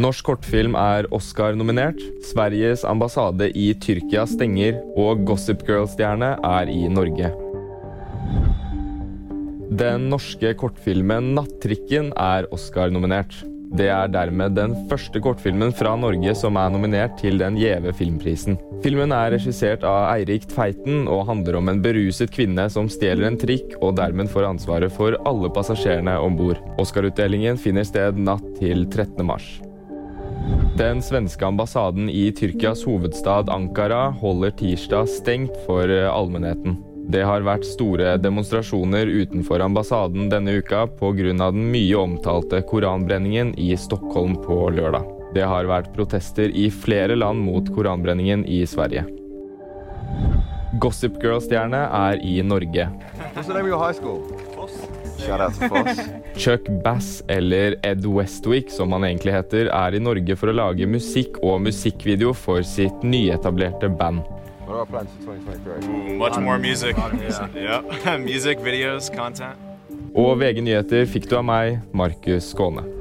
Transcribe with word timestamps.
Norsk 0.00 0.24
kortfilm 0.30 0.76
er 0.78 1.04
Oscar-nominert. 1.12 1.98
Sveriges 2.24 2.86
ambassade 2.88 3.50
i 3.58 3.66
Tyrkia 3.82 4.22
stenger, 4.28 4.78
og 4.96 5.26
Gossip 5.28 5.66
Girl-stjerne 5.68 6.30
er 6.46 6.70
i 6.72 6.86
Norge. 6.88 7.28
Den 9.82 10.08
norske 10.08 10.54
kortfilmen 10.56 11.34
'Nattrikken' 11.34 12.14
er 12.16 12.48
Oscar-nominert. 12.54 13.42
Det 13.76 13.90
er 13.92 14.08
dermed 14.08 14.56
den 14.56 14.72
første 14.88 15.20
kortfilmen 15.20 15.70
fra 15.76 15.92
Norge 16.00 16.34
som 16.34 16.56
er 16.56 16.72
nominert 16.72 17.20
til 17.20 17.38
den 17.38 17.60
gjeve 17.60 17.92
filmprisen. 17.92 18.56
Filmen 18.82 19.12
er 19.12 19.36
regissert 19.36 19.84
av 19.84 20.16
Eirik 20.16 20.48
Tveiten 20.48 21.06
og 21.08 21.26
handler 21.28 21.60
om 21.60 21.68
en 21.68 21.82
beruset 21.84 22.32
kvinne 22.32 22.70
som 22.72 22.88
stjeler 22.88 23.28
en 23.28 23.38
trikk 23.38 23.76
og 23.82 23.98
dermed 24.00 24.32
får 24.32 24.48
ansvaret 24.48 24.90
for 24.90 25.20
alle 25.28 25.52
passasjerene 25.52 26.18
om 26.18 26.40
bord. 26.40 26.58
Oscar-utdelingen 26.78 27.60
finner 27.60 27.84
sted 27.84 28.16
natt 28.16 28.56
til 28.58 28.88
13. 28.88 29.26
mars. 29.26 29.60
Den 30.78 31.02
svenske 31.02 31.46
ambassaden 31.46 32.10
i 32.10 32.32
Tyrkias 32.32 32.84
hovedstad 32.84 33.50
Ankara 33.50 34.10
holder 34.10 34.50
tirsdag 34.50 35.08
stengt 35.08 35.56
for 35.66 35.90
allmennheten. 35.90 36.78
Det 37.10 37.24
har 37.26 37.42
vært 37.42 37.66
store 37.66 38.14
demonstrasjoner 38.22 39.08
utenfor 39.10 39.60
ambassaden 39.64 40.28
denne 40.30 40.60
uka 40.60 40.84
pga. 40.86 41.32
den 41.32 41.64
mye 41.72 41.96
omtalte 41.96 42.62
koranbrenningen 42.62 43.54
i 43.58 43.76
Stockholm 43.76 44.36
på 44.44 44.70
lørdag. 44.70 45.08
Det 45.34 45.42
har 45.42 45.66
vært 45.66 45.92
protester 45.94 46.50
i 46.54 46.70
flere 46.70 47.16
land 47.16 47.42
mot 47.42 47.66
koranbrenningen 47.74 48.44
i 48.46 48.62
Sverige. 48.66 49.04
Gossip 50.78 51.18
Girl-stjerne 51.22 51.82
er 51.90 52.22
i 52.22 52.42
Norge. 52.42 52.88
Chuck 56.40 56.68
Bass, 56.84 57.22
eller 57.28 57.76
Ed 57.82 58.06
Westwick 58.06 58.70
som 58.70 58.92
han 58.92 59.04
egentlig 59.04 59.34
heter, 59.34 59.70
er 59.72 59.96
i 59.96 60.02
Norge 60.02 60.36
for 60.36 60.52
å 60.52 60.56
lage 60.56 60.88
musikk 60.88 61.40
og 61.42 61.62
musikkvideo 61.66 62.34
for 62.36 62.62
sitt 62.66 63.04
nyetablerte 63.06 63.88
band. 63.88 64.22
What 64.66 64.76
are 64.76 64.80
our 64.80 64.86
plans 64.86 65.10
for 65.24 65.34
2023? 65.34 66.14
Ooh, 66.14 66.18
much 66.18 66.38
more 66.38 66.58
music. 66.58 66.96
yeah. 67.54 68.18
music, 68.18 68.58
videos, 68.62 69.10
content. 69.10 69.58
Og 70.14 70.38
VG 70.40 70.62
nyheter 70.62 71.06
fikk 71.06 71.28
du 71.30 71.36
av 71.38 71.46
meg, 71.46 71.78
Markus 71.94 72.50
Skåne. 72.54 72.99